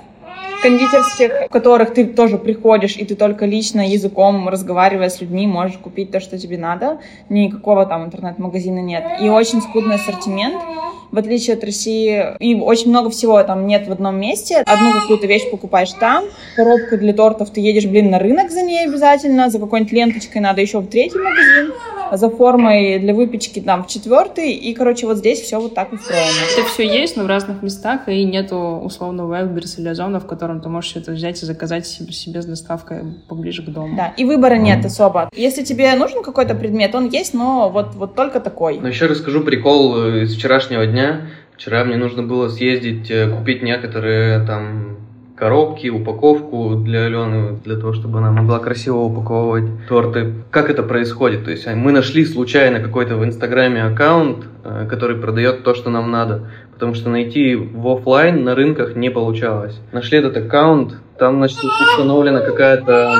[0.62, 5.78] кондитерских, в которых ты тоже приходишь, и ты только лично языком, разговаривая с людьми, можешь
[5.78, 7.00] купить то, что тебе надо.
[7.30, 9.06] Никакого там интернет-магазина нет.
[9.22, 10.62] И очень скудный ассортимент,
[11.12, 12.38] в отличие от России.
[12.39, 14.63] И очень много всего там нет в одном месте.
[14.65, 18.86] Одну какую-то вещь покупаешь там, коробку для тортов ты едешь, блин, на рынок за ней
[18.86, 21.74] обязательно, за какой-нибудь ленточкой надо еще в третий магазин,
[22.13, 24.52] за формой для выпечки там в четвертый.
[24.52, 26.26] И, короче, вот здесь все вот так устроено.
[26.54, 30.62] Это все есть, но в разных местах, и нету условного Wildberries или Озона, в котором
[30.62, 33.95] ты можешь это взять и заказать себе, себе с доставкой поближе к дому.
[33.95, 35.30] Да, и выбора нет особо.
[35.34, 38.80] Если тебе нужен какой-то предмет, он есть, но вот, вот только такой.
[38.80, 41.30] Но еще расскажу прикол э, из вчерашнего дня.
[41.56, 44.99] Вчера мне нужно было съездить, э, купить некоторые там
[45.39, 50.34] коробки, упаковку для Алены, для того, чтобы она могла красиво упаковывать торты.
[50.52, 51.45] Как это происходит?
[51.45, 55.89] То есть а, мы нашли случайно какой-то в Инстаграме аккаунт, э, который продает то, что
[55.89, 59.80] нам надо, потому что найти в офлайн на рынках не получалось.
[59.93, 63.15] Нашли этот аккаунт, там, значит, установлена какая-то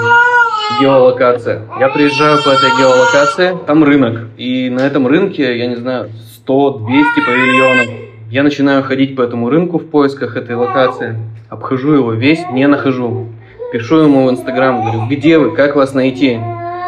[0.82, 1.64] геолокация.
[1.80, 6.10] Я приезжаю по этой геолокации, там рынок, и на этом рынке, я не знаю,
[6.46, 6.82] 100-200
[7.26, 8.09] павильонов.
[8.30, 11.16] Я начинаю ходить по этому рынку в поисках этой локации,
[11.50, 13.26] обхожу его весь, не нахожу.
[13.74, 16.40] Пишу ему в Инстаграм, говорю, где вы, как вас найти?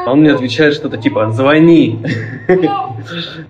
[0.05, 1.99] А он мне отвечает что-то типа «звони».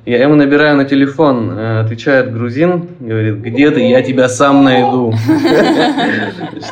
[0.05, 5.13] Я ему набираю на телефон, э, отвечает грузин, говорит «где ты, я тебя сам найду».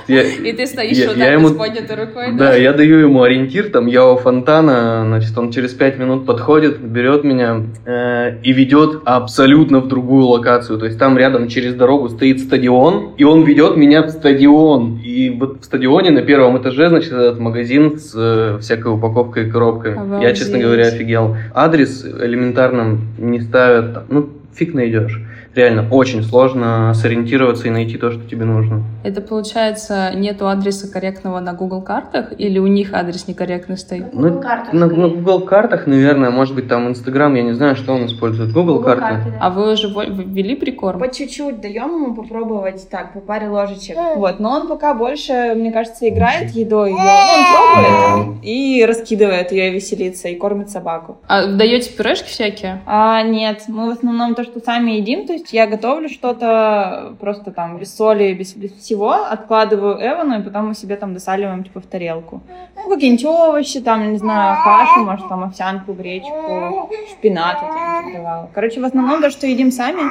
[0.07, 4.07] И ты стоишь вот так с поднятой рукой, да, я даю ему ориентир, там я
[4.07, 9.87] у фонтана, значит, он через пять минут подходит, берет меня э, и ведет абсолютно в
[9.87, 10.79] другую локацию.
[10.79, 14.99] То есть там рядом через дорогу стоит стадион, и он ведет меня в стадион.
[15.03, 19.51] И вот в стадионе на первом этаже, значит, этот магазин с э, всякой упаковкой и
[19.73, 19.95] коробками.
[19.95, 20.38] Я, Обалдеть.
[20.38, 21.38] честно говоря, офигел.
[21.53, 25.21] Адрес элементарно не ставят, ну, фиг найдешь.
[25.55, 28.83] Реально, очень сложно сориентироваться и найти то, что тебе нужно.
[29.03, 34.13] Это получается, нету адреса корректного на Google картах, или у них адрес некорректный стоит?
[34.13, 35.01] Ну, Google картах, на, скорее.
[35.01, 38.51] на Google картах, наверное, может быть, там Инстаграм, я не знаю, что он использует.
[38.51, 39.01] Google, Google карты.
[39.01, 39.37] карты, да.
[39.39, 40.99] А вы уже ввели прикорм?
[40.99, 43.97] По чуть-чуть даем ему попробовать так, по паре ложечек.
[44.15, 46.91] Вот, но он пока больше, мне кажется, играет едой.
[46.91, 46.99] её.
[46.99, 51.17] Он пробует и раскидывает ее, веселится, и кормит собаку.
[51.27, 52.81] А даете пюрешки всякие?
[52.85, 57.51] А, нет, мы в основном то, что сами едим, то есть я готовлю что-то просто
[57.51, 61.79] там без соли, без, без всего, откладываю Эвану, и потом мы себе там досаливаем типа
[61.79, 62.41] в тарелку.
[62.75, 68.13] Ну, какие-нибудь овощи, там, не знаю, кашу, может, там овсянку, гречку, шпинат вот я ему
[68.17, 68.49] давала.
[68.53, 70.01] Короче, в основном то, что едим сами,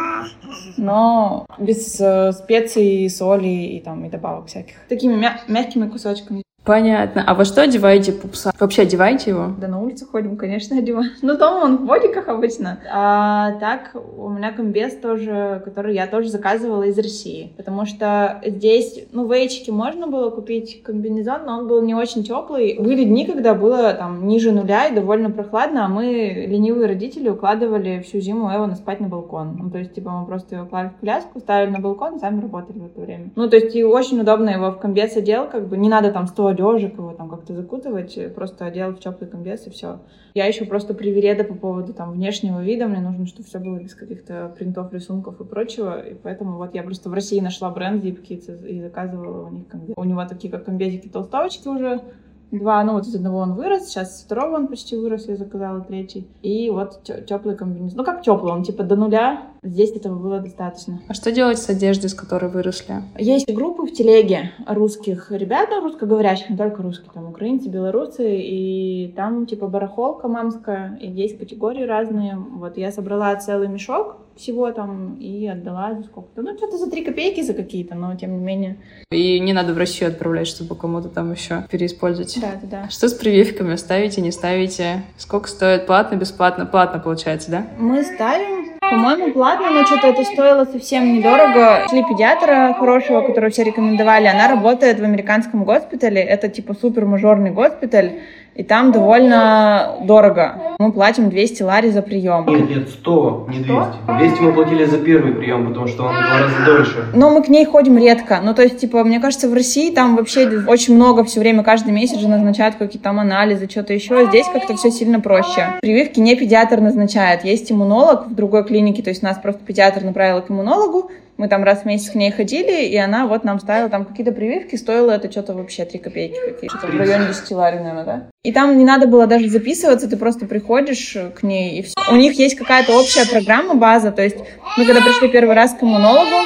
[0.77, 4.75] но без э, специй, соли и там и добавок всяких.
[4.89, 6.43] Такими мя- мягкими кусочками.
[6.69, 7.25] Понятно.
[7.27, 8.53] А во что одеваете пупса?
[8.61, 9.55] Вообще одеваете его?
[9.59, 11.13] Да на улицу ходим, конечно, одеваем.
[11.23, 12.79] Ну, дома он в бодиках обычно.
[12.93, 17.55] А так, у меня комбез тоже, который я тоже заказывала из России.
[17.57, 22.23] Потому что здесь, ну, в Эйчике можно было купить комбинезон, но он был не очень
[22.23, 22.79] теплый.
[22.79, 28.03] Были дни, когда было там ниже нуля и довольно прохладно, а мы, ленивые родители, укладывали
[28.07, 29.57] всю зиму Эвана спать на балкон.
[29.59, 32.79] Ну, то есть, типа, мы просто его клали в коляску, ставили на балкон, сами работали
[32.79, 33.31] в это время.
[33.37, 36.27] Ну, то есть, и очень удобно его в комбез одел, как бы не надо там
[36.27, 40.01] 100 одежек его там как-то закутывать, просто одел в теплый комбез и все.
[40.35, 43.95] Я еще просто привереда по поводу там внешнего вида, мне нужно, чтобы все было без
[43.95, 48.27] каких-то принтов, рисунков и прочего, и поэтому вот я просто в России нашла бренд Deep
[48.27, 49.95] Kids и заказывала у них комбез.
[49.97, 52.03] У него такие как комбезики толстовочки уже,
[52.51, 55.81] Два, ну вот из одного он вырос, сейчас из второго он почти вырос, я заказала
[55.81, 56.27] третий.
[56.43, 57.99] И вот теплый комбинезон.
[57.99, 61.01] Ну как теплый, он типа до нуля, здесь этого было достаточно.
[61.09, 63.03] А что делать с одеждой, с которой выросли?
[63.19, 69.13] Есть группы в телеге русских ребят, ну, русскоговорящих, не только русские, там украинцы, белорусы, и
[69.15, 72.37] там типа барахолка мамская, и есть категории разные.
[72.37, 76.43] Вот я собрала целый мешок, всего там и отдала за сколько-то.
[76.43, 78.77] Ну, что-то за три копейки за какие-то, но тем не менее.
[79.11, 82.39] И не надо в Россию отправлять, чтобы кому-то там еще переиспользовать.
[82.41, 82.89] Да, да, да.
[82.89, 83.77] Что с прививками?
[83.77, 85.03] Ставите, не ставите?
[85.17, 85.87] Сколько стоит?
[85.87, 86.67] Платно, бесплатно?
[86.67, 87.67] Платно получается, да?
[87.79, 88.79] Мы ставим.
[88.81, 91.87] По-моему, платно, но что-то это стоило совсем недорого.
[91.91, 94.27] Шли педиатра хорошего, которого все рекомендовали.
[94.27, 96.23] Она работает в американском госпитале.
[96.23, 98.21] Это типа супер мажорный госпиталь
[98.59, 100.61] и там довольно дорого.
[100.81, 102.45] Мы платим 200 лари за прием.
[102.49, 103.71] Нет, нет, 100, не 200.
[104.19, 107.07] 200 мы платили за первый прием, потому что он в два раза дольше.
[107.15, 108.41] Но мы к ней ходим редко.
[108.43, 111.93] Ну, то есть, типа, мне кажется, в России там вообще очень много все время, каждый
[111.93, 114.27] месяц же назначают какие-то там анализы, что-то еще.
[114.27, 115.79] Здесь как-то все сильно проще.
[115.81, 117.45] Прививки не педиатр назначает.
[117.45, 121.65] Есть иммунолог в другой клинике, то есть нас просто педиатр направил к иммунологу, мы там
[121.65, 125.13] раз в месяц к ней ходили, и она вот нам ставила там какие-то прививки, стоило
[125.13, 128.29] это что-то вообще 3 копейки какие-то, что-то в районе 10 лари, наверное, да?
[128.43, 131.95] И там не надо было даже записываться, ты просто приходишь к ней, и все.
[132.11, 134.37] У них есть какая-то общая программа, база, то есть
[134.77, 136.37] мы когда пришли первый раз к иммунологу,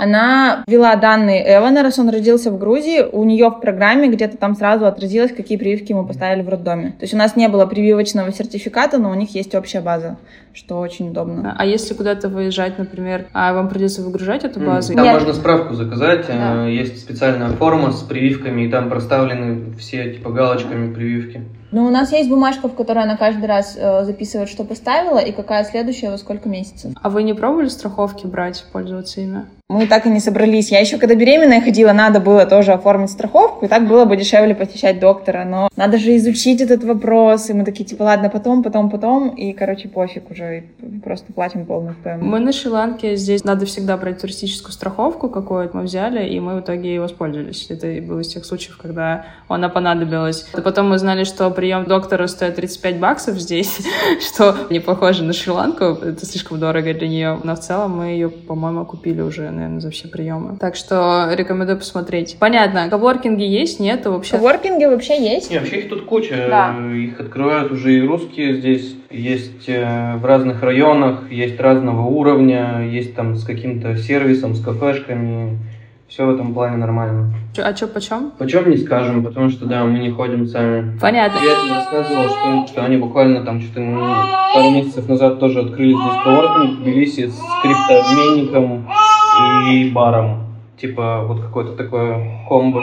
[0.00, 4.56] она ввела данные Эвана, раз он родился в Грузии, у нее в программе где-то там
[4.56, 6.92] сразу отразилось, какие прививки мы поставили в роддоме.
[6.92, 10.16] То есть у нас не было прививочного сертификата, но у них есть общая база,
[10.54, 11.54] что очень удобно.
[11.58, 14.94] А если куда-то выезжать, например, а вам придется выгружать эту базу?
[14.94, 15.14] Там Нет.
[15.14, 16.66] можно справку заказать, да.
[16.66, 21.42] Э, есть специальная форма с прививками, и там проставлены все типа галочками прививки.
[21.72, 25.30] Ну, у нас есть бумажка, в которой она каждый раз э, записывает, что поставила, и
[25.30, 26.92] какая следующая во сколько месяцев.
[27.00, 29.46] А вы не пробовали страховки брать, пользоваться ими?
[29.70, 30.72] Мы так и не собрались.
[30.72, 34.52] Я еще когда беременная ходила, надо было тоже оформить страховку, и так было бы дешевле
[34.52, 35.44] посещать доктора.
[35.44, 39.52] Но надо же изучить этот вопрос, и мы такие, типа, ладно, потом, потом, потом, и,
[39.52, 40.64] короче, пофиг уже,
[41.04, 42.26] просто платим полную стоимость.
[42.26, 46.60] Мы на Шри-Ланке, здесь надо всегда брать туристическую страховку какую-то, мы взяли, и мы в
[46.62, 47.66] итоге и воспользовались.
[47.70, 50.48] Это был из тех случаев, когда она понадобилась.
[50.58, 53.86] И потом мы знали, что прием доктора стоит 35 баксов здесь,
[54.26, 57.38] что не похоже на Шри-Ланку, это слишком дорого для нее.
[57.44, 60.56] Но в целом мы ее, по-моему, купили уже, наверное, за все приемы.
[60.58, 62.38] Так что рекомендую посмотреть.
[62.40, 64.38] Понятно, коворкинги есть, нет вообще?
[64.38, 65.50] Коворкинги вообще есть.
[65.50, 66.46] Не, вообще их тут куча.
[66.48, 66.74] Да.
[66.94, 68.96] Их открывают уже и русские здесь.
[69.10, 75.58] Есть э, в разных районах, есть разного уровня, есть там с каким-то сервисом, с кафешками
[76.10, 77.32] все в этом плане нормально.
[77.56, 78.32] А что, почем?
[78.36, 80.98] Почем не скажем, потому что, да, мы не ходим сами.
[81.00, 81.38] Понятно.
[81.38, 84.00] Приятель рассказывал, что, что они буквально там что-то ну,
[84.52, 88.88] пару месяцев назад тоже открыли здесь коворкинг в Тбилиси с криптообменником
[89.70, 90.46] и баром.
[90.80, 92.82] Типа вот какое-то такое комбо.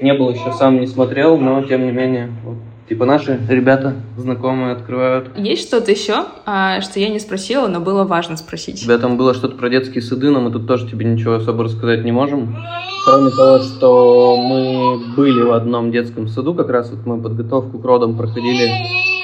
[0.00, 2.55] Не был еще, сам не смотрел, но тем не менее, вот
[2.88, 5.36] Типа наши ребята знакомые открывают.
[5.36, 8.80] Есть что-то еще, а, что я не спросила, но было важно спросить?
[8.82, 11.64] У тебя там было что-то про детские сады, но мы тут тоже тебе ничего особо
[11.64, 12.56] рассказать не можем.
[13.04, 17.84] Кроме того, что мы были в одном детском саду, как раз вот мы подготовку к
[17.84, 18.68] родам проходили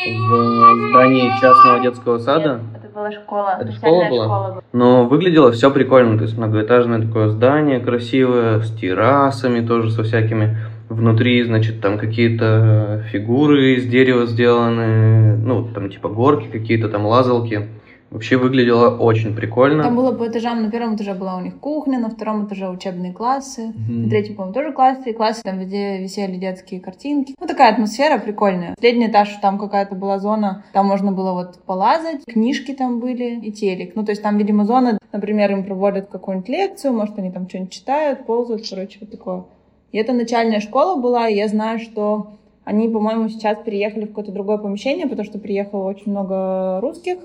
[0.08, 2.60] в здании частного детского сада.
[2.72, 3.58] Нет, это была школа.
[3.60, 4.24] Это школа была?
[4.24, 10.02] школа Но выглядело все прикольно, то есть многоэтажное такое здание красивое, с террасами тоже, со
[10.02, 10.58] всякими
[10.92, 17.68] Внутри, значит, там какие-то фигуры из дерева сделаны, ну, там типа горки какие-то, там лазалки.
[18.10, 19.84] Вообще выглядело очень прикольно.
[19.84, 20.62] Там было по этажам.
[20.62, 24.04] На первом этаже была у них кухня, на втором этаже учебные классы, mm-hmm.
[24.04, 25.10] на третьем, по-моему, тоже классы.
[25.10, 27.34] И классы там везде висели детские картинки.
[27.40, 28.74] Ну, такая атмосфера прикольная.
[28.78, 33.50] Средний этаж, там какая-то была зона, там можно было вот полазать, книжки там были и
[33.50, 33.96] телек.
[33.96, 37.72] Ну, то есть там, видимо, зона, например, им проводят какую-нибудь лекцию, может, они там что-нибудь
[37.72, 39.44] читают, ползают, короче, вот такое.
[39.92, 42.32] И это начальная школа была, и я знаю, что
[42.64, 47.18] они, по-моему, сейчас переехали в какое-то другое помещение, потому что приехало очень много русских,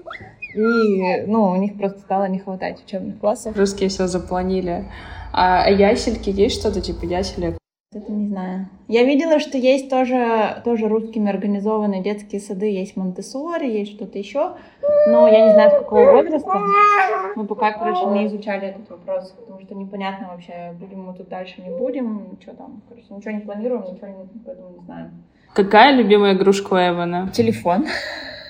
[0.56, 3.58] и, ну, у них просто стало не хватать учебных классов.
[3.58, 4.86] Русские все запланили.
[5.34, 7.58] А ясельки есть что-то типа яселек?
[7.98, 8.68] Это не знаю.
[8.88, 13.24] Я видела, что есть тоже, тоже русскими организованные детские сады, есть монте
[13.64, 14.54] есть что-то еще,
[15.08, 16.62] но я не знаю, с какого возраста.
[17.36, 21.62] Мы пока, короче, не изучали этот вопрос, потому что непонятно вообще, будем мы тут дальше,
[21.62, 22.82] не будем, что там.
[22.88, 25.12] Короче, ничего не планируем, ничего не, поэтому не знаю.
[25.54, 27.32] Какая любимая игрушка у Эвана?
[27.34, 27.88] Телефон.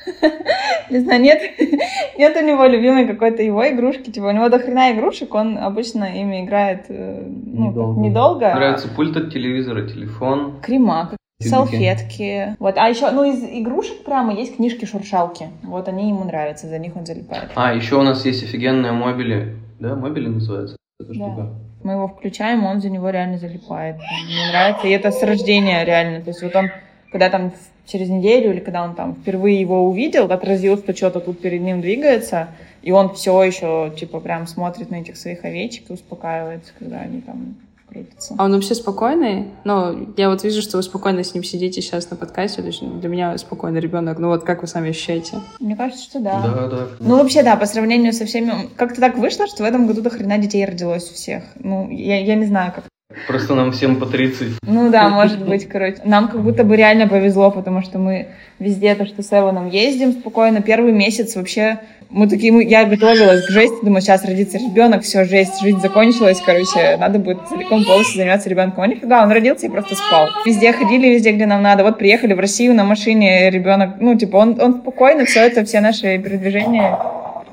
[0.90, 1.42] Не знаю, нет,
[2.18, 4.10] нет у него любимой какой-то его игрушки.
[4.10, 8.02] Типа, у него до хрена игрушек, он обычно ими играет э, ну, недолго.
[8.02, 8.54] недолго.
[8.54, 10.60] Нравится пульт от телевизора, телефон.
[10.62, 12.56] Крема, салфетки.
[12.60, 12.76] Вот.
[12.78, 15.50] А еще, ну, из игрушек прямо есть книжки-шуршалки.
[15.64, 17.52] Вот они ему нравятся, за них он залипает.
[17.56, 19.56] А, еще у нас есть офигенные мобили.
[19.80, 21.16] Да, мобили называется эта да.
[21.16, 21.50] штука.
[21.84, 23.98] Мы его включаем, он за него реально залипает.
[23.98, 24.88] Мне нравится.
[24.88, 26.22] И это с рождения реально.
[26.22, 26.70] То есть вот он,
[27.12, 27.54] когда там
[27.86, 31.82] через неделю или когда он там впервые его увидел, отразил, что что-то тут перед ним
[31.82, 32.50] двигается,
[32.82, 37.22] и он все еще, типа, прям смотрит на этих своих овечек и успокаивается, когда они
[37.22, 37.56] там
[37.88, 38.36] крутится.
[38.38, 39.48] А он вообще спокойный?
[39.64, 42.62] Ну, я вот вижу, что вы спокойно с ним сидите сейчас на подкасте.
[42.62, 44.20] То есть для меня спокойный ребенок.
[44.20, 45.38] Ну вот как вы сами ощущаете?
[45.60, 46.42] Мне кажется, что да.
[46.42, 46.88] Да, да.
[47.00, 48.70] Ну вообще да, по сравнению со всеми...
[48.76, 51.44] Как-то так вышло, что в этом году до хрена детей родилось у всех.
[51.56, 52.86] Ну, я, я не знаю, как
[53.26, 54.60] Просто нам всем по 30.
[54.64, 56.00] Ну да, может быть, короче.
[56.04, 58.28] Нам как будто бы реально повезло, потому что мы
[58.60, 60.62] везде то, что с Эваном ездим спокойно.
[60.62, 65.24] Первый месяц вообще мы такие, мы, я готовилась к жести, думаю, сейчас родится ребенок, все,
[65.24, 68.84] жесть, жизнь закончилась, короче, надо будет целиком полностью заниматься ребенком.
[68.84, 70.28] А нифига, он родился и просто спал.
[70.46, 71.84] Везде ходили, везде, где нам надо.
[71.84, 75.80] Вот приехали в Россию на машине, ребенок, ну, типа, он, он спокойно все это, все
[75.80, 76.98] наши передвижения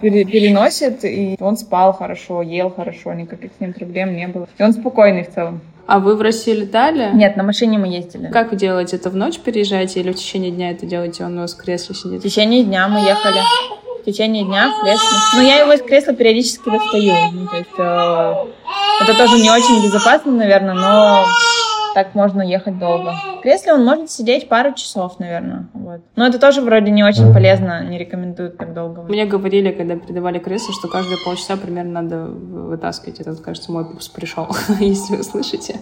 [0.01, 4.49] переносит, и он спал хорошо, ел хорошо, никаких с ним проблем не было.
[4.59, 5.61] И он спокойный в целом.
[5.87, 7.11] А вы в России летали?
[7.13, 8.29] Нет, на машине мы ездили.
[8.29, 9.11] Как вы делаете это?
[9.11, 11.25] В ночь переезжаете или в течение дня это делаете?
[11.25, 12.21] Он у вас в кресле сидит?
[12.21, 13.41] В течение дня мы ехали
[14.01, 15.09] в течение дня в кресле.
[15.35, 17.15] Но я его из кресла периодически достаю.
[17.33, 18.35] Ну, то есть э,
[19.03, 21.25] это тоже не очень безопасно, наверное, но
[21.95, 23.13] так можно ехать долго.
[23.39, 25.69] В кресле он может сидеть пару часов, наверное.
[25.73, 26.01] Вот.
[26.17, 29.03] Но это тоже вроде не очень полезно, не рекомендуют так долго.
[29.03, 33.21] Мне говорили, когда передавали кресло, что каждые полчаса примерно надо вытаскивать.
[33.21, 34.49] Это, кажется, мой пупс пришел,
[34.81, 35.77] если вы слышите.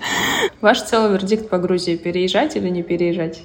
[0.60, 1.96] Ваш целый вердикт по Грузии.
[1.96, 3.42] Переезжать или не переезжать?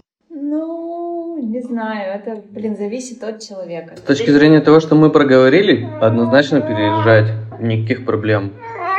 [1.58, 3.96] Не знаю, это, блин, зависит от человека.
[3.96, 8.54] С точки зрения того, что мы проговорили, однозначно переезжать, никаких проблем.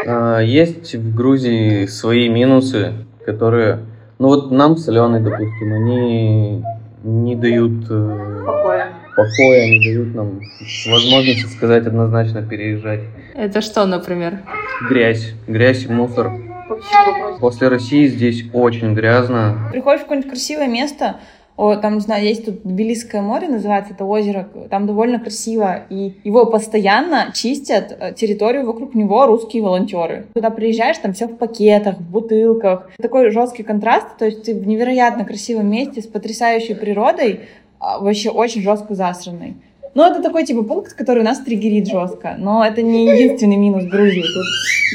[0.07, 2.93] А, есть в Грузии свои минусы,
[3.29, 3.81] которые,
[4.19, 6.65] ну вот нам с Аленой, допустим, они
[7.05, 8.89] не дают э, покоя.
[9.15, 10.41] покоя, не дают нам
[10.91, 13.01] возможности сказать однозначно переезжать.
[13.35, 14.39] Это что, например?
[14.89, 16.33] Грязь, грязь и мусор.
[17.39, 19.69] После России здесь очень грязно.
[19.73, 21.17] Приходишь в какое-нибудь красивое место,
[21.59, 26.15] о, там, не знаю, есть тут Тбилисское море, называется это озеро, там довольно красиво, и
[26.23, 30.27] его постоянно чистят э, территорию вокруг него русские волонтеры.
[30.35, 32.89] Туда приезжаешь, там все в пакетах, в бутылках.
[33.03, 37.41] Такой жесткий контраст, то есть ты в невероятно красивом месте с потрясающей природой,
[37.81, 39.57] а, вообще очень жестко засранный.
[39.99, 42.37] Ну, это такой, типа, пункт, который нас триггерит жестко.
[42.39, 44.23] Но это не единственный минус Грузии.
[44.23, 44.47] Тут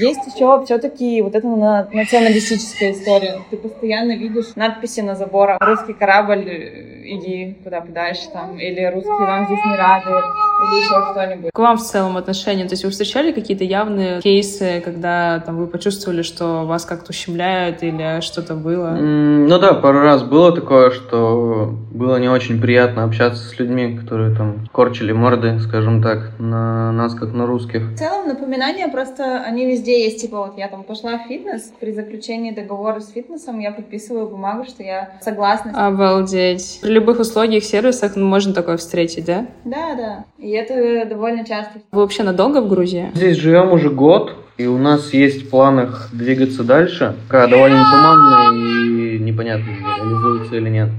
[0.01, 3.41] есть еще все-таки вот эта националистическая история.
[3.49, 5.57] Ты постоянно видишь надписи на заборах.
[5.59, 8.57] Русский корабль, э, иди куда подальше там.
[8.57, 10.25] Или русские вам здесь не рады.
[10.61, 11.51] Или еще что-нибудь.
[11.53, 12.65] К вам в целом отношения?
[12.65, 17.83] То есть вы встречали какие-то явные кейсы, когда там вы почувствовали, что вас как-то ущемляют
[17.83, 18.95] или что-то было?
[18.97, 23.97] Mm, ну да, пару раз было такое, что было не очень приятно общаться с людьми,
[23.97, 27.91] которые там корчили морды, скажем так, на нас, как на русских.
[27.91, 30.21] В целом напоминания просто, они везде есть.
[30.21, 34.63] Типа вот я там пошла в фитнес, при заключении договора с фитнесом я подписываю бумагу,
[34.65, 35.87] что я согласна.
[35.87, 36.79] Обалдеть.
[36.81, 39.47] При любых услугах, сервисах ну, можно такое встретить, да?
[39.65, 40.25] Да, да.
[40.43, 41.79] И это довольно часто.
[41.93, 43.11] Вы вообще надолго в Грузии?
[43.15, 47.15] Здесь живем уже год, и у нас есть в планах двигаться дальше.
[47.29, 50.89] Пока довольно туманно и непонятно, реализуется или нет.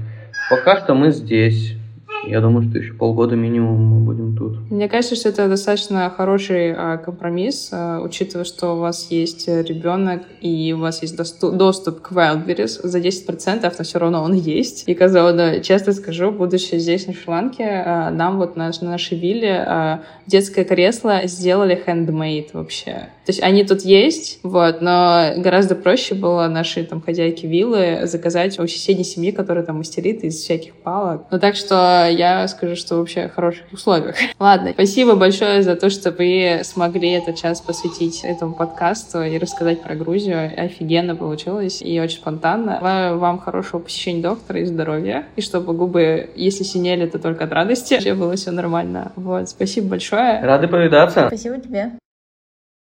[0.49, 1.75] Пока что мы здесь.
[2.27, 4.71] Я думаю, что еще полгода минимум мы будем тут.
[4.71, 10.23] Мне кажется, что это достаточно хороший а, компромисс, а, учитывая, что у вас есть ребенок
[10.41, 14.83] и у вас есть доступ, доступ к Wildberries за 10%, но все равно он есть.
[14.87, 19.19] И, казалось, да, честно скажу, будучи здесь, на Шри-Ланке, а, нам вот на, на нашей
[19.19, 23.09] вилле а, детское кресло сделали handmade вообще.
[23.25, 28.59] То есть они тут есть, вот, но гораздо проще было нашей там хозяйке виллы заказать
[28.59, 31.25] у соседней семьи, которая там мастерит из всяких палок.
[31.31, 34.15] Ну так что я скажу, что вообще в хороших условиях.
[34.39, 39.81] Ладно, спасибо большое за то, что вы смогли этот час посвятить этому подкасту и рассказать
[39.81, 40.51] про Грузию.
[40.57, 42.77] Офигенно получилось и очень спонтанно.
[42.79, 45.25] Желаю вам хорошего посещения доктора и здоровья.
[45.35, 47.93] И чтобы губы, если синели, то только от радости.
[47.95, 49.11] Вообще было все нормально.
[49.15, 50.41] Вот, спасибо большое.
[50.41, 51.27] Рады повидаться.
[51.27, 51.91] Спасибо тебе.